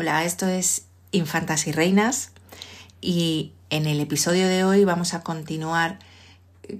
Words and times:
Hola, 0.00 0.22
esto 0.22 0.46
es 0.46 0.86
Infantas 1.10 1.66
y 1.66 1.72
Reinas 1.72 2.30
y 3.00 3.50
en 3.68 3.84
el 3.84 4.00
episodio 4.00 4.46
de 4.46 4.62
hoy 4.62 4.84
vamos 4.84 5.12
a 5.12 5.24
continuar 5.24 5.98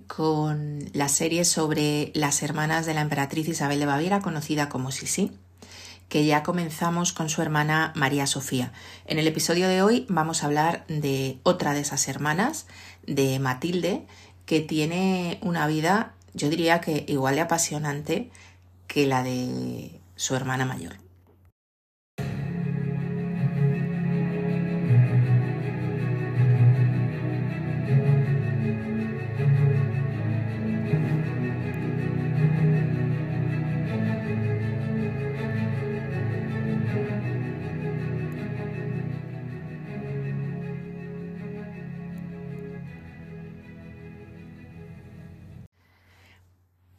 con 0.07 0.89
la 0.93 1.09
serie 1.09 1.45
sobre 1.45 2.13
las 2.15 2.45
hermanas 2.45 2.87
de 2.87 2.95
la 2.95 3.01
emperatriz 3.01 3.49
Isabel 3.49 3.81
de 3.81 3.87
Baviera, 3.87 4.21
conocida 4.21 4.69
como 4.69 4.93
Sisi, 4.93 5.33
que 6.09 6.27
ya 6.27 6.45
comenzamos 6.45 7.13
con 7.13 7.29
su 7.29 7.43
hermana 7.43 7.93
María 7.97 8.29
Sofía. 8.29 8.73
En 9.05 9.19
el 9.19 9.27
episodio 9.27 9.67
de 9.67 9.83
hoy 9.83 10.07
vamos 10.09 10.45
a 10.45 10.47
hablar 10.47 10.87
de 10.87 11.41
otra 11.43 11.75
de 11.75 11.81
esas 11.81 12.07
hermanas, 12.07 12.69
de 13.05 13.41
Matilde, 13.41 14.07
que 14.47 14.61
tiene 14.61 15.41
una 15.43 15.67
vida, 15.67 16.15
yo 16.35 16.49
diría 16.51 16.81
que 16.81 17.05
igual 17.09 17.35
de 17.35 17.41
apasionante 17.41 18.31
que 18.87 19.09
la 19.09 19.25
de 19.25 20.01
su 20.15 20.37
hermana 20.37 20.65
mayor. 20.67 21.08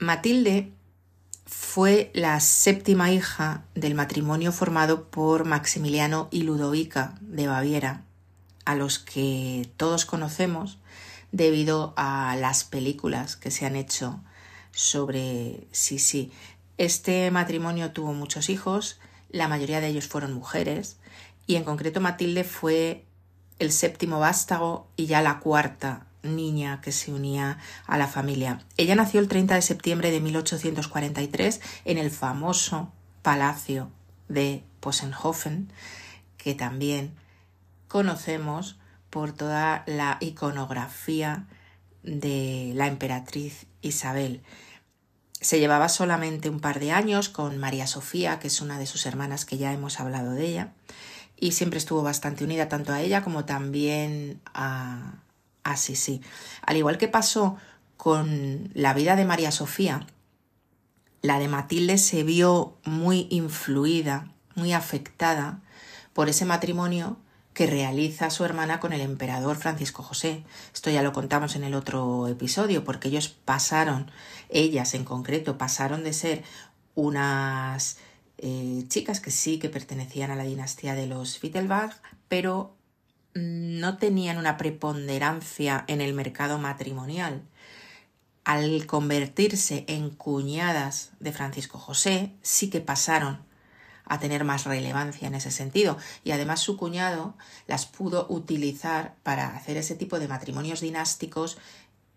Matilde 0.10 0.72
fue 1.46 2.10
la 2.16 2.40
séptima 2.40 3.12
hija 3.12 3.66
del 3.76 3.94
matrimonio 3.94 4.52
formado 4.52 5.04
por 5.12 5.46
Maximiliano 5.46 6.30
y 6.32 6.42
Ludovica 6.42 7.14
de 7.22 7.46
Baviera, 7.46 8.06
a 8.66 8.74
los 8.74 8.98
que 8.98 9.70
todos 9.78 10.06
conocemos 10.06 10.80
debido 11.32 11.94
a 11.96 12.36
las 12.40 12.64
películas 12.64 13.36
que 13.36 13.52
se 13.52 13.68
han 13.68 13.76
hecho 13.76 14.20
sobre 14.72 15.68
Sisi. 15.70 16.32
Este 16.80 17.30
matrimonio 17.30 17.92
tuvo 17.92 18.12
muchos 18.14 18.50
hijos, 18.50 19.00
la 19.30 19.48
mayoría 19.48 19.80
de 19.80 19.90
ellos 19.90 20.08
fueron 20.08 20.34
mujeres, 20.34 20.98
y 21.46 21.56
en 21.56 21.64
concreto 21.64 22.02
Matilde 22.02 22.44
fue 22.44 23.06
el 23.60 23.72
séptimo 23.72 24.20
vástago 24.20 24.88
y 24.96 25.06
ya 25.06 25.22
la 25.22 25.38
cuarta 25.38 26.08
niña 26.24 26.82
que 26.82 26.92
se 26.92 27.14
unía 27.14 27.58
a 27.86 27.98
la 27.98 28.08
familia. 28.08 28.60
Ella 28.78 28.96
nació 28.96 29.20
el 29.20 29.28
30 29.28 29.56
de 29.56 29.62
septiembre 29.62 30.12
de 30.12 30.20
1843 30.20 31.62
en 31.86 31.98
el 31.98 32.12
famoso 32.12 32.92
Palacio 33.22 33.92
de 34.28 34.64
Posenhofen, 34.80 35.72
que 36.38 36.56
también 36.56 37.14
conocemos 37.88 38.78
por 39.10 39.34
toda 39.34 39.84
la 39.88 40.18
iconografía 40.20 41.48
de 42.04 42.72
la 42.76 42.88
emperatriz 42.88 43.66
Isabel. 43.82 44.42
Se 45.42 45.60
llevaba 45.60 45.90
solamente 45.90 46.50
un 46.50 46.60
par 46.60 46.80
de 46.80 46.92
años 46.92 47.30
con 47.30 47.58
María 47.58 47.88
Sofía, 47.88 48.40
que 48.40 48.48
es 48.48 48.62
una 48.62 48.78
de 48.78 48.86
sus 48.86 49.06
hermanas 49.06 49.46
que 49.46 49.58
ya 49.58 49.74
hemos 49.74 50.00
hablado 50.00 50.34
de 50.34 50.48
ella, 50.48 50.74
y 51.38 51.54
siempre 51.54 51.80
estuvo 51.80 52.04
bastante 52.04 52.44
unida 52.44 52.68
tanto 52.68 52.92
a 52.92 53.02
ella 53.02 53.24
como 53.24 53.46
también 53.46 54.42
a, 54.54 55.14
Así, 55.64 55.96
sí. 55.96 56.22
Al 56.62 56.78
igual 56.78 56.98
que 56.98 57.08
pasó 57.08 57.58
con 57.98 58.72
la 58.74 58.94
vida 58.94 59.16
de 59.16 59.26
María 59.26 59.52
Sofía, 59.52 60.08
la 61.22 61.40
de 61.40 61.48
Matilde 61.48 61.98
se 61.98 62.24
vio 62.24 62.78
muy 62.86 63.28
influida, 63.30 64.32
muy 64.56 64.74
afectada 64.74 65.60
por 66.14 66.30
ese 66.30 66.46
matrimonio 66.46 67.18
que 67.54 67.68
realiza 67.68 68.30
su 68.30 68.46
hermana 68.46 68.80
con 68.80 68.94
el 68.94 69.02
emperador 69.02 69.58
Francisco 69.58 70.02
José. 70.02 70.46
Esto 70.74 70.90
ya 70.90 71.04
lo 71.04 71.12
contamos 71.12 71.58
en 71.58 71.66
el 71.66 71.74
otro 71.74 72.28
episodio, 72.28 72.86
porque 72.86 73.10
ellos 73.10 73.28
pasaron, 73.28 74.10
ellas 74.48 74.94
en 74.94 75.04
concreto, 75.04 75.58
pasaron 75.58 76.04
de 76.04 76.14
ser 76.14 76.44
unas 76.96 77.98
eh, 78.38 78.86
chicas 78.88 79.20
que 79.20 79.32
sí 79.32 79.60
que 79.60 79.68
pertenecían 79.68 80.32
a 80.32 80.36
la 80.36 80.44
dinastía 80.44 80.96
de 80.96 81.08
los 81.08 81.44
Wittelbach, 81.44 81.98
pero 82.30 82.78
no 83.40 83.98
tenían 83.98 84.38
una 84.38 84.58
preponderancia 84.58 85.84
en 85.88 86.02
el 86.02 86.14
mercado 86.14 86.58
matrimonial. 86.58 87.44
Al 88.44 88.86
convertirse 88.86 89.86
en 89.88 90.10
cuñadas 90.10 91.12
de 91.20 91.32
Francisco 91.32 91.78
José, 91.78 92.34
sí 92.42 92.70
que 92.70 92.82
pasaron 92.82 93.40
a 94.06 94.20
tener 94.20 94.44
más 94.44 94.66
relevancia 94.66 95.28
en 95.28 95.36
ese 95.36 95.52
sentido. 95.52 95.98
Y 96.24 96.32
además 96.32 96.60
su 96.60 96.76
cuñado 96.76 97.36
las 97.68 97.86
pudo 97.86 98.26
utilizar 98.30 99.16
para 99.24 99.56
hacer 99.56 99.78
ese 99.78 99.96
tipo 99.96 100.20
de 100.20 100.28
matrimonios 100.28 100.82
dinásticos 100.82 101.58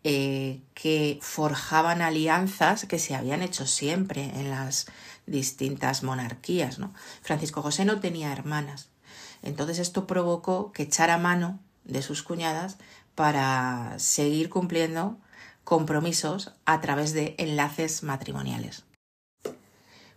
eh, 0.05 0.62
que 0.75 1.21
forjaban 1.22 2.03
alianzas 2.03 2.87
que 2.87 2.99
se 2.99 3.15
habían 3.15 3.43
hecho 3.43 3.66
siempre 3.66 4.25
en 4.25 4.50
las 4.50 4.87
distintas 5.27 6.03
monarquías. 6.03 6.78
Francisco 7.21 7.62
José 7.62 7.84
no 7.84 8.00
tenía 8.00 8.32
hermanas, 8.32 8.88
entonces 9.43 9.78
esto 9.78 10.06
provocó 10.06 10.73
que 10.73 10.84
echara 10.84 11.19
mano 11.19 11.61
de 11.84 12.03
sus 12.03 12.23
cuñadas 12.23 12.78
para 13.15 13.95
seguir 13.99 14.49
cumpliendo 14.49 15.19
compromisos 15.65 16.53
a 16.65 16.81
través 16.81 17.12
de 17.12 17.34
enlaces 17.39 18.03
matrimoniales. 18.03 18.84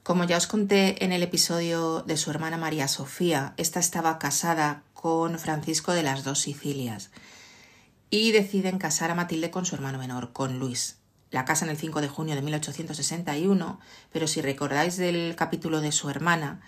Como 0.03 0.23
ya 0.23 0.37
os 0.37 0.47
conté 0.47 1.03
en 1.03 1.11
el 1.11 1.23
episodio 1.23 2.03
de 2.03 2.17
su 2.17 2.29
hermana 2.29 2.57
María 2.57 2.87
Sofía, 2.87 3.53
esta 3.57 3.79
estaba 3.79 4.19
casada 4.19 4.83
con 4.93 5.39
Francisco 5.39 5.93
de 5.93 6.03
las 6.03 6.23
dos 6.23 6.41
Sicilias 6.41 7.09
y 8.11 8.31
deciden 8.31 8.77
casar 8.77 9.11
a 9.11 9.15
Matilde 9.15 9.49
con 9.49 9.65
su 9.65 9.75
hermano 9.75 9.97
menor, 9.97 10.31
con 10.31 10.59
Luis. 10.59 10.97
La 11.31 11.43
casan 11.43 11.69
el 11.69 11.77
5 11.77 12.01
de 12.01 12.07
junio 12.07 12.35
de 12.35 12.41
1861, 12.41 13.79
pero 14.11 14.27
si 14.27 14.41
recordáis 14.41 14.97
del 14.97 15.35
capítulo 15.35 15.81
de 15.81 15.91
su 15.91 16.09
hermana, 16.09 16.61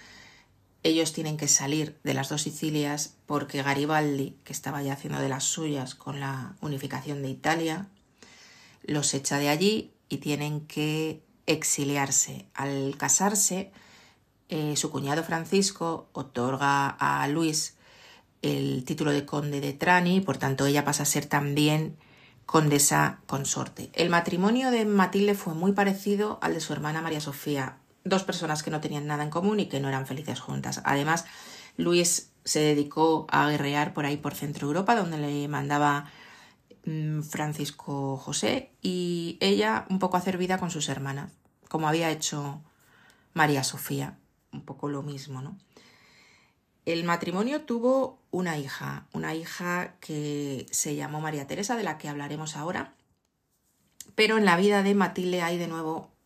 ellos 0.88 1.12
tienen 1.12 1.36
que 1.36 1.50
salir 1.50 1.98
de 2.04 2.14
las 2.14 2.30
dos 2.30 2.44
Sicilias 2.44 3.16
porque 3.26 3.62
Garibaldi, 3.62 4.38
que 4.46 4.54
estaba 4.54 4.82
ya 4.82 4.94
haciendo 4.94 5.20
de 5.20 5.28
las 5.28 5.44
suyas 5.44 5.96
con 5.96 6.20
la 6.20 6.56
unificación 6.62 7.22
de 7.22 7.30
Italia, 7.30 7.88
los 8.84 9.14
echa 9.14 9.38
de 9.38 9.50
allí 9.50 9.92
y 10.08 10.18
tienen 10.18 10.62
que 10.62 11.22
exiliarse. 11.46 12.46
Al 12.54 12.96
casarse, 12.98 13.72
eh, 14.48 14.76
su 14.78 14.90
cuñado 14.90 15.24
Francisco 15.24 16.08
otorga 16.14 16.88
a 16.88 17.28
Luis 17.28 17.76
el 18.42 18.86
título 18.86 19.12
de 19.12 19.26
conde 19.26 19.60
de 19.60 19.74
Trani, 19.74 20.22
por 20.22 20.38
tanto 20.38 20.68
ella 20.68 20.86
pasa 20.86 21.04
a 21.04 21.08
ser 21.08 21.26
también 21.26 21.98
condesa 22.46 23.20
consorte. 23.26 23.90
El 23.94 24.10
matrimonio 24.10 24.72
de 24.72 24.86
Matilde 24.86 25.36
fue 25.36 25.54
muy 25.54 25.74
parecido 25.74 26.40
al 26.42 26.54
de 26.54 26.62
su 26.62 26.72
hermana 26.72 27.02
María 27.02 27.20
Sofía, 27.20 27.80
dos 28.10 28.24
personas 28.24 28.64
que 28.64 28.72
no 28.72 28.82
tenían 28.82 29.08
nada 29.08 29.24
en 29.24 29.30
común 29.30 29.60
y 29.60 29.68
que 29.68 29.80
no 29.80 29.88
eran 29.88 30.08
felices 30.08 30.40
juntas. 30.40 30.82
Además, 30.84 31.26
Luis 31.78 32.32
se 32.44 32.60
dedicó 32.60 33.28
a 33.30 33.50
guerrear 33.50 33.94
por 33.94 34.06
ahí 34.06 34.18
por 34.18 34.34
Centro 34.34 34.68
Europa, 34.68 34.96
donde 34.96 35.18
le 35.18 35.48
mandaba 35.48 36.10
mm, 36.86 37.22
Francisco 37.22 38.18
José, 38.18 38.72
y 38.82 39.38
ella 39.42 39.86
un 39.90 40.00
poco 40.00 40.18
a 40.18 40.20
hacer 40.20 40.38
vida 40.38 40.58
con 40.58 40.72
sus 40.72 40.90
hermanas, 40.90 41.32
como 41.70 41.88
había 41.88 42.10
hecho 42.10 42.62
María 43.34 43.64
Sofía, 43.64 44.18
un 44.52 44.62
poco 44.62 44.88
lo 44.90 45.04
mismo, 45.04 45.42
¿no? 45.42 45.58
El 46.86 47.04
matrimonio 47.04 47.64
tuvo 47.64 48.22
una 48.32 48.58
hija, 48.58 49.08
una 49.12 49.36
hija 49.36 49.96
que 50.00 50.66
se 50.72 50.96
llamó 50.96 51.20
María 51.20 51.46
Teresa, 51.46 51.76
de 51.76 51.84
la 51.84 51.98
que 51.98 52.08
hablaremos 52.08 52.56
ahora, 52.56 52.96
pero 54.16 54.38
en 54.38 54.46
la 54.46 54.56
vida 54.56 54.84
de 54.84 54.96
Matilde 54.96 55.42
hay 55.42 55.58
de 55.58 55.68
nuevo 55.68 56.17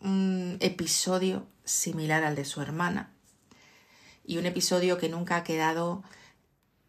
un 0.00 0.56
episodio 0.60 1.46
similar 1.64 2.24
al 2.24 2.34
de 2.34 2.44
su 2.44 2.60
hermana 2.60 3.12
y 4.24 4.38
un 4.38 4.46
episodio 4.46 4.98
que 4.98 5.08
nunca 5.08 5.36
ha 5.36 5.44
quedado 5.44 6.02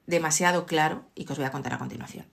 demasiado 0.07 0.65
claro 0.65 1.06
y 1.15 1.25
que 1.25 1.33
os 1.33 1.39
voy 1.39 1.47
a 1.47 1.51
contar 1.51 1.74
a 1.74 1.80
continuación. 1.80 2.25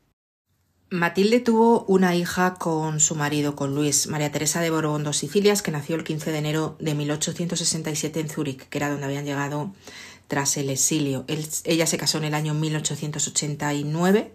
Matilde 0.91 1.41
tuvo 1.41 1.85
una 1.85 2.17
hija 2.17 2.55
con 2.55 2.99
su 2.99 3.15
marido, 3.15 3.55
con 3.55 3.75
Luis, 3.75 4.07
María 4.07 4.33
Teresa 4.33 4.63
de 4.63 4.71
Borbón 4.71 5.05
dos 5.05 5.19
Sicilias, 5.19 5.61
que 5.61 5.71
nació 5.71 5.97
el 5.97 6.05
15 6.05 6.33
de 6.33 6.39
enero 6.39 6.77
de 6.81 6.95
1867 6.95 8.21
en 8.21 8.29
Zúrich, 8.31 8.69
que 8.71 8.79
era 8.79 8.89
donde 8.89 9.05
habían 9.05 9.27
llegado 9.27 9.75
tras 10.29 10.57
el 10.57 10.71
exilio. 10.71 11.27
ella 11.65 11.87
se 11.87 11.99
casó 11.99 12.19
en 12.19 12.25
el 12.25 12.35
año 12.35 12.55
1889 12.55 14.35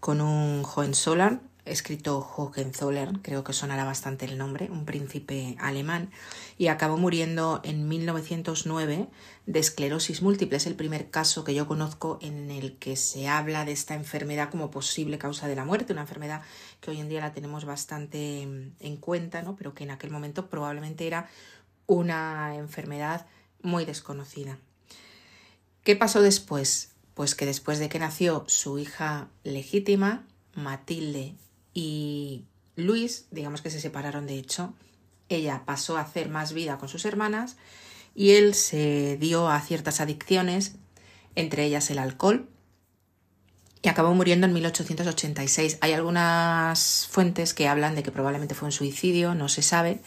con 0.00 0.20
un 0.20 0.62
joven 0.64 0.94
Solar 0.94 1.40
escrito 1.70 2.18
Hohenzollern, 2.18 3.20
creo 3.20 3.44
que 3.44 3.52
sonará 3.52 3.84
bastante 3.84 4.24
el 4.24 4.36
nombre, 4.36 4.68
un 4.70 4.84
príncipe 4.84 5.56
alemán, 5.60 6.10
y 6.58 6.68
acabó 6.68 6.96
muriendo 6.96 7.60
en 7.64 7.88
1909 7.88 9.08
de 9.46 9.58
esclerosis 9.58 10.22
múltiple. 10.22 10.56
Es 10.56 10.66
el 10.66 10.74
primer 10.74 11.10
caso 11.10 11.44
que 11.44 11.54
yo 11.54 11.66
conozco 11.66 12.18
en 12.20 12.50
el 12.50 12.76
que 12.76 12.96
se 12.96 13.28
habla 13.28 13.64
de 13.64 13.72
esta 13.72 13.94
enfermedad 13.94 14.50
como 14.50 14.70
posible 14.70 15.18
causa 15.18 15.48
de 15.48 15.56
la 15.56 15.64
muerte, 15.64 15.92
una 15.92 16.02
enfermedad 16.02 16.42
que 16.80 16.90
hoy 16.90 17.00
en 17.00 17.08
día 17.08 17.20
la 17.20 17.32
tenemos 17.32 17.64
bastante 17.64 18.42
en 18.42 18.96
cuenta, 18.98 19.42
¿no? 19.42 19.56
pero 19.56 19.74
que 19.74 19.84
en 19.84 19.90
aquel 19.90 20.10
momento 20.10 20.48
probablemente 20.48 21.06
era 21.06 21.28
una 21.86 22.56
enfermedad 22.56 23.26
muy 23.62 23.84
desconocida. 23.84 24.58
¿Qué 25.84 25.96
pasó 25.96 26.22
después? 26.22 26.92
Pues 27.14 27.34
que 27.34 27.46
después 27.46 27.78
de 27.78 27.88
que 27.88 27.98
nació 27.98 28.44
su 28.46 28.78
hija 28.78 29.28
legítima, 29.44 30.26
Matilde 30.54 31.34
y 31.74 32.44
Luis, 32.76 33.26
digamos 33.30 33.62
que 33.62 33.70
se 33.70 33.80
separaron 33.80 34.26
de 34.26 34.38
hecho, 34.38 34.74
ella 35.28 35.62
pasó 35.64 35.96
a 35.96 36.02
hacer 36.02 36.28
más 36.28 36.52
vida 36.52 36.78
con 36.78 36.88
sus 36.88 37.04
hermanas 37.04 37.56
y 38.14 38.30
él 38.32 38.54
se 38.54 39.16
dio 39.18 39.48
a 39.48 39.60
ciertas 39.60 40.00
adicciones, 40.00 40.74
entre 41.36 41.64
ellas 41.64 41.90
el 41.90 41.98
alcohol, 41.98 42.48
y 43.82 43.88
acabó 43.88 44.14
muriendo 44.14 44.46
en 44.46 44.52
1886. 44.52 45.78
Hay 45.80 45.92
algunas 45.92 47.08
fuentes 47.10 47.54
que 47.54 47.68
hablan 47.68 47.94
de 47.94 48.02
que 48.02 48.10
probablemente 48.10 48.54
fue 48.54 48.66
un 48.66 48.72
suicidio, 48.72 49.34
no 49.34 49.48
se 49.48 49.62
sabe, 49.62 50.00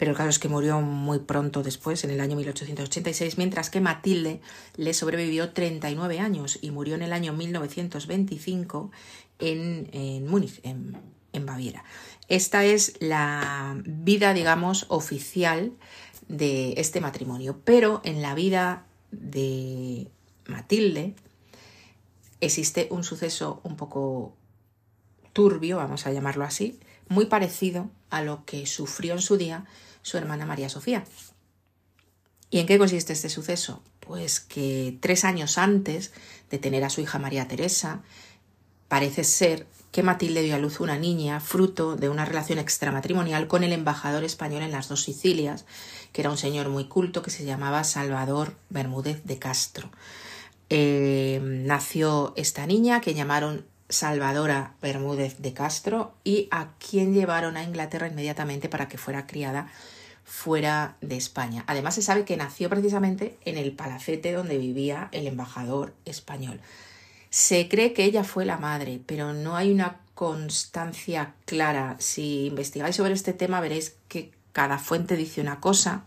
pero 0.00 0.12
el 0.12 0.16
caso 0.16 0.30
es 0.30 0.38
que 0.38 0.48
murió 0.48 0.80
muy 0.80 1.18
pronto 1.18 1.62
después, 1.62 2.04
en 2.04 2.10
el 2.10 2.22
año 2.22 2.34
1886, 2.34 3.36
mientras 3.36 3.68
que 3.68 3.82
Matilde 3.82 4.40
le 4.76 4.94
sobrevivió 4.94 5.52
39 5.52 6.20
años 6.20 6.58
y 6.62 6.70
murió 6.70 6.94
en 6.94 7.02
el 7.02 7.12
año 7.12 7.34
1925 7.34 8.90
en, 9.40 9.90
en 9.92 10.26
Múnich, 10.26 10.58
en, 10.62 10.96
en 11.34 11.44
Baviera. 11.44 11.84
Esta 12.28 12.64
es 12.64 12.94
la 13.00 13.76
vida, 13.84 14.32
digamos, 14.32 14.86
oficial 14.88 15.72
de 16.28 16.72
este 16.78 17.02
matrimonio, 17.02 17.60
pero 17.62 18.00
en 18.02 18.22
la 18.22 18.34
vida 18.34 18.86
de 19.10 20.08
Matilde 20.46 21.14
existe 22.40 22.88
un 22.90 23.04
suceso 23.04 23.60
un 23.64 23.76
poco 23.76 24.34
turbio, 25.34 25.76
vamos 25.76 26.06
a 26.06 26.12
llamarlo 26.12 26.44
así, 26.44 26.80
muy 27.10 27.26
parecido 27.26 27.90
a 28.08 28.22
lo 28.22 28.44
que 28.46 28.66
sufrió 28.66 29.12
en 29.12 29.20
su 29.20 29.36
día 29.36 29.66
su 30.00 30.16
hermana 30.16 30.46
María 30.46 30.70
Sofía. 30.70 31.04
¿Y 32.50 32.60
en 32.60 32.66
qué 32.66 32.78
consiste 32.78 33.12
este 33.12 33.28
suceso? 33.28 33.82
Pues 33.98 34.40
que 34.40 34.96
tres 35.00 35.24
años 35.24 35.58
antes 35.58 36.12
de 36.50 36.58
tener 36.58 36.84
a 36.84 36.90
su 36.90 37.00
hija 37.00 37.18
María 37.18 37.46
Teresa, 37.48 38.00
parece 38.88 39.24
ser 39.24 39.66
que 39.90 40.04
Matilde 40.04 40.42
dio 40.42 40.54
a 40.54 40.58
luz 40.58 40.78
una 40.78 40.98
niña 40.98 41.40
fruto 41.40 41.96
de 41.96 42.08
una 42.08 42.24
relación 42.24 42.60
extramatrimonial 42.60 43.48
con 43.48 43.64
el 43.64 43.72
embajador 43.72 44.22
español 44.22 44.62
en 44.62 44.70
las 44.70 44.88
dos 44.88 45.02
Sicilias, 45.02 45.64
que 46.12 46.22
era 46.22 46.30
un 46.30 46.38
señor 46.38 46.68
muy 46.68 46.86
culto 46.86 47.22
que 47.22 47.30
se 47.30 47.44
llamaba 47.44 47.82
Salvador 47.82 48.56
Bermúdez 48.68 49.24
de 49.24 49.38
Castro. 49.38 49.90
Eh, 50.70 51.40
nació 51.42 52.32
esta 52.36 52.66
niña 52.66 53.00
que 53.00 53.14
llamaron 53.14 53.64
Salvadora 53.90 54.74
Bermúdez 54.80 55.38
de 55.38 55.52
Castro 55.52 56.14
y 56.24 56.48
a 56.50 56.68
quien 56.78 57.12
llevaron 57.12 57.56
a 57.56 57.64
Inglaterra 57.64 58.08
inmediatamente 58.08 58.68
para 58.68 58.88
que 58.88 58.98
fuera 58.98 59.26
criada 59.26 59.68
fuera 60.24 60.96
de 61.00 61.16
España. 61.16 61.64
Además 61.66 61.96
se 61.96 62.02
sabe 62.02 62.24
que 62.24 62.36
nació 62.36 62.70
precisamente 62.70 63.36
en 63.44 63.58
el 63.58 63.72
palacete 63.72 64.32
donde 64.32 64.58
vivía 64.58 65.08
el 65.12 65.26
embajador 65.26 65.92
español. 66.04 66.60
Se 67.30 67.68
cree 67.68 67.92
que 67.92 68.04
ella 68.04 68.24
fue 68.24 68.44
la 68.44 68.56
madre, 68.56 69.00
pero 69.04 69.32
no 69.32 69.56
hay 69.56 69.72
una 69.72 70.00
constancia 70.14 71.34
clara. 71.46 71.96
Si 71.98 72.46
investigáis 72.46 72.96
sobre 72.96 73.14
este 73.14 73.32
tema 73.32 73.60
veréis 73.60 73.96
que 74.08 74.32
cada 74.52 74.78
fuente 74.78 75.16
dice 75.16 75.40
una 75.40 75.60
cosa, 75.60 76.04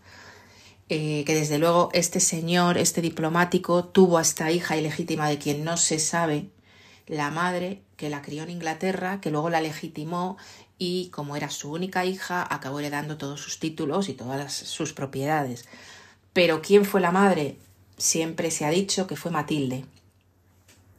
eh, 0.89 1.23
que 1.25 1.33
desde 1.33 1.57
luego 1.57 1.89
este 1.93 2.19
señor, 2.19 2.77
este 2.77 3.01
diplomático, 3.01 3.85
tuvo 3.85 4.17
a 4.17 4.21
esta 4.21 4.51
hija 4.51 4.77
ilegítima 4.77 5.27
de 5.27 5.37
quien 5.37 5.63
no 5.63 5.77
se 5.77 5.99
sabe, 5.99 6.49
la 7.07 7.31
madre 7.31 7.81
que 7.97 8.09
la 8.09 8.21
crió 8.21 8.43
en 8.43 8.49
Inglaterra, 8.49 9.19
que 9.21 9.31
luego 9.31 9.49
la 9.49 9.61
legitimó 9.61 10.37
y 10.77 11.09
como 11.09 11.35
era 11.35 11.49
su 11.49 11.71
única 11.71 12.05
hija, 12.05 12.45
acabó 12.49 12.79
heredando 12.79 13.17
todos 13.17 13.41
sus 13.41 13.59
títulos 13.59 14.09
y 14.09 14.13
todas 14.13 14.53
sus 14.53 14.93
propiedades. 14.93 15.65
Pero 16.33 16.61
¿quién 16.61 16.85
fue 16.85 17.01
la 17.01 17.11
madre? 17.11 17.57
Siempre 17.97 18.51
se 18.51 18.65
ha 18.65 18.69
dicho 18.69 19.07
que 19.07 19.15
fue 19.15 19.31
Matilde. 19.31 19.85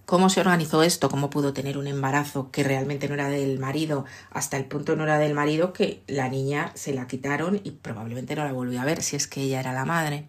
¿Cómo 0.07 0.29
se 0.29 0.41
organizó 0.41 0.83
esto? 0.83 1.09
¿Cómo 1.09 1.31
pudo 1.31 1.55
tener 1.55 1.79
un 1.79 1.87
embarazo 1.87 2.51
que 2.51 2.63
realmente 2.63 3.09
no 3.09 3.15
era 3.15 3.31
del 3.31 3.59
marido? 3.59 4.05
Hasta 4.31 4.59
el 4.59 4.67
punto 4.67 4.97
no 4.97 5.05
era 5.05 5.19
del 5.19 5.33
marido 5.33 5.73
que 5.73 6.03
la 6.07 6.29
niña 6.29 6.73
se 6.75 6.93
la 6.93 7.07
quitaron 7.07 7.61
y 7.65 7.71
probablemente 7.71 8.37
no 8.37 8.45
la 8.45 8.53
volvió 8.53 8.81
a 8.83 8.85
ver 8.85 9.03
si 9.03 9.17
es 9.17 9.27
que 9.27 9.41
ella 9.41 9.61
era 9.61 9.73
la 9.73 9.87
madre. 9.87 10.27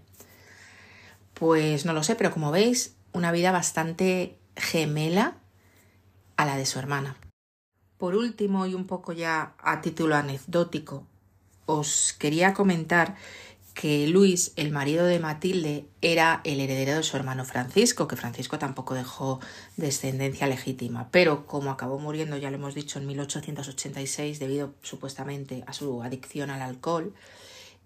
Pues 1.33 1.85
no 1.85 1.91
lo 1.91 2.03
sé, 2.03 2.15
pero 2.15 2.31
como 2.31 2.51
veis, 2.51 2.95
una 3.11 3.33
vida 3.33 3.51
bastante 3.51 4.37
gemela 4.55 5.35
a 6.37 6.45
la 6.45 6.57
de 6.57 6.65
su 6.65 6.79
hermana. 6.79 7.17
Por 7.97 8.15
último, 8.15 8.65
y 8.65 8.73
un 8.73 8.87
poco 8.87 9.13
ya 9.13 9.53
a 9.59 9.81
título 9.81 10.15
anecdótico, 10.15 11.07
os 11.65 12.13
quería 12.19 12.53
comentar 12.53 13.15
que 13.75 14.07
Luis, 14.07 14.53
el 14.55 14.71
marido 14.71 15.05
de 15.05 15.19
Matilde, 15.19 15.85
era 16.01 16.39
el 16.45 16.61
heredero 16.61 16.95
de 16.95 17.03
su 17.03 17.17
hermano 17.17 17.43
Francisco, 17.43 18.07
que 18.07 18.15
Francisco 18.15 18.57
tampoco 18.57 18.95
dejó 18.95 19.41
descendencia 19.75 20.47
legítima, 20.47 21.09
pero 21.11 21.45
como 21.45 21.71
acabó 21.71 21.99
muriendo, 21.99 22.37
ya 22.37 22.49
lo 22.49 22.55
hemos 22.55 22.73
dicho, 22.73 22.99
en 22.99 23.07
1886, 23.07 24.39
debido 24.39 24.73
supuestamente 24.81 25.63
a 25.67 25.73
su 25.73 26.01
adicción 26.03 26.51
al 26.51 26.61
alcohol, 26.61 27.13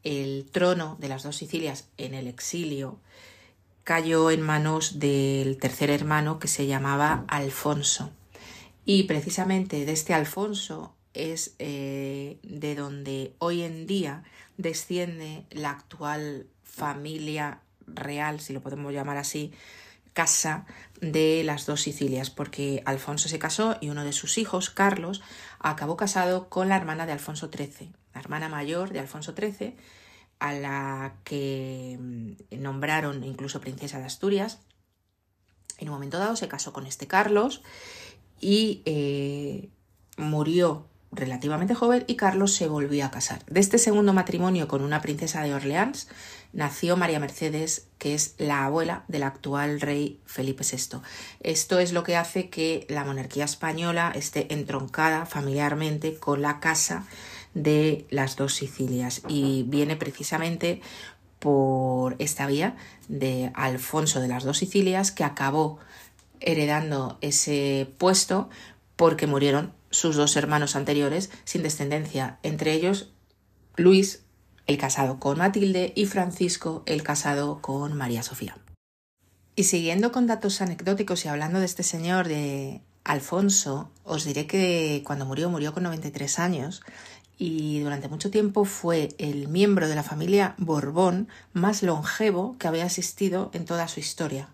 el 0.03 0.47
trono 0.51 0.95
de 0.99 1.09
las 1.09 1.23
dos 1.23 1.37
Sicilias 1.37 1.87
en 1.97 2.13
el 2.13 2.27
exilio 2.27 2.99
cayó 3.83 4.29
en 4.29 4.41
manos 4.41 4.99
del 4.99 5.57
tercer 5.57 5.89
hermano 5.89 6.37
que 6.37 6.47
se 6.47 6.67
llamaba 6.67 7.25
Alfonso. 7.27 8.11
Y 8.91 9.03
precisamente 9.03 9.85
de 9.85 9.91
este 9.91 10.15
Alfonso 10.15 10.95
es 11.13 11.53
eh, 11.59 12.39
de 12.41 12.73
donde 12.73 13.35
hoy 13.37 13.61
en 13.61 13.85
día 13.85 14.23
desciende 14.57 15.45
la 15.51 15.69
actual 15.69 16.47
familia 16.63 17.59
real, 17.85 18.39
si 18.39 18.51
lo 18.51 18.61
podemos 18.61 18.91
llamar 18.91 19.17
así, 19.17 19.53
casa 20.13 20.65
de 21.01 21.43
las 21.43 21.67
dos 21.67 21.81
Sicilias, 21.81 22.31
porque 22.31 22.81
Alfonso 22.83 23.29
se 23.29 23.37
casó 23.37 23.77
y 23.79 23.89
uno 23.89 24.03
de 24.03 24.11
sus 24.11 24.39
hijos, 24.39 24.71
Carlos, 24.71 25.21
acabó 25.59 25.95
casado 25.95 26.49
con 26.49 26.67
la 26.67 26.75
hermana 26.75 27.05
de 27.05 27.11
Alfonso 27.11 27.51
XIII, 27.55 27.93
la 28.15 28.21
hermana 28.21 28.49
mayor 28.49 28.91
de 28.91 29.01
Alfonso 29.01 29.35
XIII, 29.37 29.75
a 30.39 30.53
la 30.53 31.13
que 31.23 31.95
mm, 31.99 32.59
nombraron 32.59 33.23
incluso 33.23 33.61
princesa 33.61 33.99
de 33.99 34.05
Asturias. 34.05 34.61
En 35.77 35.89
un 35.89 35.93
momento 35.93 36.17
dado 36.17 36.35
se 36.35 36.47
casó 36.47 36.73
con 36.73 36.87
este 36.87 37.05
Carlos 37.05 37.61
y 38.39 38.81
eh, 38.85 39.69
murió 40.17 40.85
relativamente 41.11 41.73
joven 41.73 42.03
y 42.07 42.15
Carlos 42.15 42.53
se 42.53 42.67
volvió 42.67 43.05
a 43.05 43.11
casar. 43.11 43.43
De 43.45 43.59
este 43.59 43.77
segundo 43.77 44.13
matrimonio 44.13 44.67
con 44.67 44.83
una 44.83 45.01
princesa 45.01 45.41
de 45.41 45.53
Orleans 45.53 46.07
nació 46.53 46.97
María 46.97 47.19
Mercedes, 47.19 47.87
que 47.97 48.13
es 48.13 48.35
la 48.37 48.65
abuela 48.65 49.03
del 49.07 49.23
actual 49.23 49.81
rey 49.81 50.19
Felipe 50.25 50.63
VI. 50.63 50.99
Esto 51.41 51.79
es 51.79 51.93
lo 51.93 52.03
que 52.03 52.15
hace 52.15 52.49
que 52.49 52.85
la 52.89 53.05
monarquía 53.05 53.45
española 53.45 54.11
esté 54.15 54.53
entroncada 54.53 55.25
familiarmente 55.25 56.15
con 56.15 56.41
la 56.41 56.59
casa 56.59 57.05
de 57.53 58.05
las 58.11 58.35
dos 58.35 58.53
Sicilias 58.53 59.21
y 59.27 59.63
viene 59.67 59.95
precisamente 59.95 60.81
por 61.39 62.15
esta 62.19 62.45
vía 62.45 62.75
de 63.07 63.51
Alfonso 63.55 64.19
de 64.19 64.27
las 64.27 64.43
dos 64.43 64.57
Sicilias 64.57 65.11
que 65.11 65.23
acabó 65.23 65.79
heredando 66.39 67.17
ese 67.21 67.91
puesto 67.97 68.49
porque 68.95 69.27
murieron 69.27 69.73
sus 69.91 70.15
dos 70.15 70.35
hermanos 70.35 70.75
anteriores 70.75 71.29
sin 71.45 71.63
descendencia, 71.63 72.39
entre 72.43 72.73
ellos 72.73 73.11
Luis, 73.75 74.23
el 74.67 74.77
casado 74.77 75.19
con 75.19 75.37
Matilde, 75.37 75.93
y 75.95 76.05
Francisco, 76.05 76.83
el 76.85 77.01
casado 77.01 77.61
con 77.61 77.95
María 77.95 78.23
Sofía. 78.23 78.57
Y 79.55 79.63
siguiendo 79.63 80.11
con 80.11 80.27
datos 80.27 80.61
anecdóticos 80.61 81.25
y 81.25 81.27
hablando 81.27 81.59
de 81.59 81.65
este 81.65 81.83
señor 81.83 82.27
de 82.27 82.81
Alfonso, 83.03 83.89
os 84.03 84.25
diré 84.25 84.47
que 84.47 85.01
cuando 85.05 85.25
murió 85.25 85.49
murió 85.49 85.73
con 85.73 85.83
93 85.83 86.39
años 86.39 86.83
y 87.37 87.79
durante 87.79 88.09
mucho 88.09 88.29
tiempo 88.29 88.65
fue 88.65 89.09
el 89.17 89.47
miembro 89.47 89.87
de 89.87 89.95
la 89.95 90.03
familia 90.03 90.55
Borbón 90.57 91.29
más 91.53 91.83
longevo 91.83 92.57
que 92.59 92.67
había 92.67 92.85
existido 92.85 93.49
en 93.53 93.65
toda 93.65 93.87
su 93.87 93.99
historia. 93.99 94.49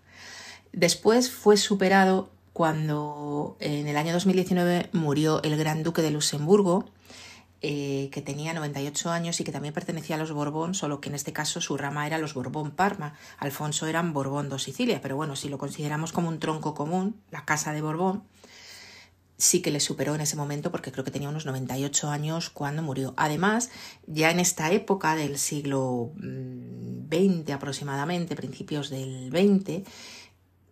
Después 0.76 1.30
fue 1.30 1.56
superado 1.56 2.28
cuando 2.52 3.56
en 3.60 3.88
el 3.88 3.96
año 3.96 4.12
2019 4.12 4.90
murió 4.92 5.42
el 5.42 5.56
gran 5.56 5.82
duque 5.82 6.02
de 6.02 6.10
Luxemburgo, 6.10 6.84
eh, 7.62 8.10
que 8.12 8.20
tenía 8.20 8.52
98 8.52 9.10
años 9.10 9.40
y 9.40 9.44
que 9.44 9.52
también 9.52 9.72
pertenecía 9.72 10.16
a 10.16 10.18
los 10.18 10.32
Borbón, 10.32 10.74
solo 10.74 11.00
que 11.00 11.08
en 11.08 11.14
este 11.14 11.32
caso 11.32 11.62
su 11.62 11.78
rama 11.78 12.06
era 12.06 12.18
los 12.18 12.34
Borbón 12.34 12.72
Parma. 12.72 13.14
Alfonso 13.38 13.86
eran 13.86 14.12
Borbón 14.12 14.50
de 14.50 14.58
Sicilia, 14.58 15.00
pero 15.00 15.16
bueno, 15.16 15.34
si 15.34 15.48
lo 15.48 15.56
consideramos 15.56 16.12
como 16.12 16.28
un 16.28 16.40
tronco 16.40 16.74
común, 16.74 17.16
la 17.30 17.46
casa 17.46 17.72
de 17.72 17.80
Borbón, 17.80 18.24
sí 19.38 19.62
que 19.62 19.70
le 19.70 19.80
superó 19.80 20.14
en 20.14 20.20
ese 20.20 20.36
momento 20.36 20.70
porque 20.70 20.92
creo 20.92 21.04
que 21.04 21.10
tenía 21.10 21.30
unos 21.30 21.46
98 21.46 22.10
años 22.10 22.50
cuando 22.50 22.82
murió. 22.82 23.14
Además, 23.16 23.70
ya 24.06 24.30
en 24.30 24.40
esta 24.40 24.70
época 24.72 25.16
del 25.16 25.38
siglo 25.38 26.12
XX 26.16 27.48
mm, 27.48 27.52
aproximadamente, 27.52 28.36
principios 28.36 28.90
del 28.90 29.30
XX, 29.30 29.88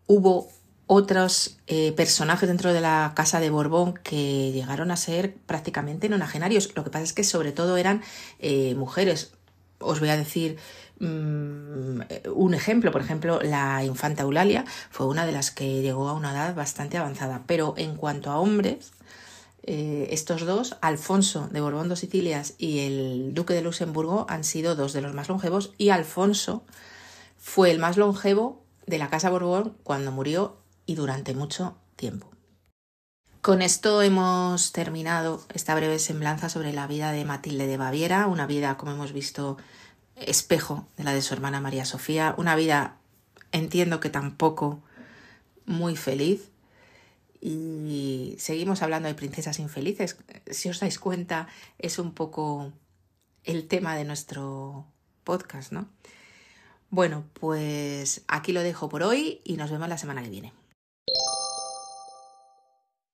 hubo 0.06 0.48
otros 0.86 1.56
eh, 1.66 1.92
personajes 1.92 2.48
dentro 2.48 2.72
de 2.72 2.80
la 2.80 3.12
casa 3.16 3.40
de 3.40 3.50
Borbón 3.50 3.94
que 3.94 4.52
llegaron 4.52 4.90
a 4.90 4.96
ser 4.96 5.34
prácticamente 5.34 6.08
nonagenarios. 6.08 6.70
Lo 6.76 6.84
que 6.84 6.90
pasa 6.90 7.04
es 7.04 7.12
que 7.12 7.24
sobre 7.24 7.52
todo 7.52 7.76
eran 7.76 8.02
eh, 8.38 8.74
mujeres 8.74 9.32
os 9.84 10.00
voy 10.00 10.08
a 10.08 10.16
decir 10.16 10.56
mm, 11.00 12.00
un 12.34 12.54
ejemplo. 12.54 12.90
Por 12.90 13.00
ejemplo, 13.00 13.40
la 13.42 13.84
infanta 13.84 14.22
Eulalia 14.22 14.64
fue 14.90 15.06
una 15.06 15.26
de 15.26 15.32
las 15.32 15.50
que 15.50 15.82
llegó 15.82 16.08
a 16.08 16.14
una 16.14 16.32
edad 16.32 16.54
bastante 16.54 16.98
avanzada. 16.98 17.42
Pero 17.46 17.74
en 17.76 17.96
cuanto 17.96 18.30
a 18.30 18.38
hombres, 18.38 18.92
eh, 19.62 20.08
estos 20.10 20.44
dos, 20.44 20.76
Alfonso 20.80 21.48
de 21.50 21.60
Borbón 21.60 21.88
dos 21.88 22.00
Sicilias 22.00 22.54
y 22.58 22.80
el 22.80 23.34
duque 23.34 23.54
de 23.54 23.62
Luxemburgo, 23.62 24.26
han 24.28 24.44
sido 24.44 24.74
dos 24.74 24.92
de 24.92 25.02
los 25.02 25.14
más 25.14 25.28
longevos 25.28 25.72
y 25.78 25.90
Alfonso 25.90 26.64
fue 27.38 27.70
el 27.70 27.78
más 27.78 27.96
longevo 27.96 28.63
de 28.86 28.98
la 28.98 29.10
Casa 29.10 29.30
Borbón 29.30 29.76
cuando 29.82 30.12
murió 30.12 30.58
y 30.86 30.94
durante 30.94 31.34
mucho 31.34 31.76
tiempo. 31.96 32.30
Con 33.40 33.60
esto 33.60 34.00
hemos 34.00 34.72
terminado 34.72 35.44
esta 35.52 35.74
breve 35.74 35.98
semblanza 35.98 36.48
sobre 36.48 36.72
la 36.72 36.86
vida 36.86 37.12
de 37.12 37.26
Matilde 37.26 37.66
de 37.66 37.76
Baviera, 37.76 38.26
una 38.26 38.46
vida, 38.46 38.78
como 38.78 38.92
hemos 38.92 39.12
visto, 39.12 39.58
espejo 40.16 40.86
de 40.96 41.04
la 41.04 41.12
de 41.12 41.20
su 41.20 41.34
hermana 41.34 41.60
María 41.60 41.84
Sofía, 41.84 42.34
una 42.38 42.56
vida, 42.56 42.96
entiendo 43.52 44.00
que 44.00 44.08
tampoco 44.08 44.82
muy 45.66 45.96
feliz. 45.96 46.50
Y 47.38 48.36
seguimos 48.38 48.80
hablando 48.80 49.08
de 49.08 49.14
princesas 49.14 49.58
infelices. 49.58 50.16
Si 50.50 50.70
os 50.70 50.80
dais 50.80 50.98
cuenta, 50.98 51.46
es 51.78 51.98
un 51.98 52.12
poco 52.14 52.72
el 53.42 53.68
tema 53.68 53.94
de 53.94 54.04
nuestro 54.04 54.86
podcast, 55.22 55.70
¿no? 55.70 55.86
Bueno, 56.94 57.24
pues 57.40 58.22
aquí 58.28 58.52
lo 58.52 58.62
dejo 58.62 58.88
por 58.88 59.02
hoy 59.02 59.40
y 59.42 59.56
nos 59.56 59.68
vemos 59.68 59.88
la 59.88 59.98
semana 59.98 60.22
que 60.22 60.30
viene. 60.30 60.52